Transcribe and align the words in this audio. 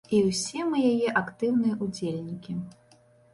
І 0.17 0.19
ўсе 0.27 0.63
мы 0.69 0.79
яе 0.91 1.11
актыўныя 1.21 1.75
ўдзельнікі. 1.89 2.57